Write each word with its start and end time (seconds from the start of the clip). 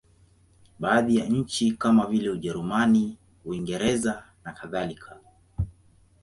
Baadhi 0.79 1.17
ya 1.17 1.25
nchi 1.25 1.71
kama 1.71 2.05
vile 2.05 2.29
Ujerumani, 2.29 3.17
Uingereza 3.45 4.23
nakadhalika. 4.45 5.19